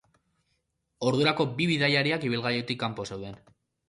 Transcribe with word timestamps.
Ordurako 1.11 1.45
bi 1.59 1.67
bidaiariak 1.71 2.25
ibilgailutik 2.31 2.81
kanpo 2.85 3.07
zeuden. 3.11 3.37